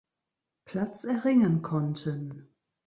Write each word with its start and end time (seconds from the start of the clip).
Platz 0.65 1.03
erringen 1.03 1.61
konnten. 1.61 2.49